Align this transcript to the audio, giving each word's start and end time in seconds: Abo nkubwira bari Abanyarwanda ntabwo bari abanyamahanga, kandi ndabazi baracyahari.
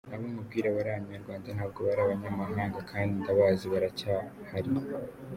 Abo 0.13 0.25
nkubwira 0.31 0.67
bari 0.75 0.89
Abanyarwanda 0.91 1.47
ntabwo 1.55 1.79
bari 1.87 2.01
abanyamahanga, 2.03 2.77
kandi 2.89 3.11
ndabazi 3.21 3.65
baracyahari. 3.73 4.69